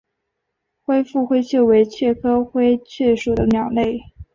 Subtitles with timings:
[0.83, 3.99] 灰腹灰雀为雀科灰雀属的鸟类。